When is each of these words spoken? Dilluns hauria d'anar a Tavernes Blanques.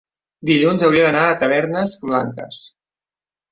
Dilluns 0.49 0.85
hauria 0.87 1.03
d'anar 1.09 1.27
a 1.27 1.37
Tavernes 1.45 1.95
Blanques. 2.09 2.65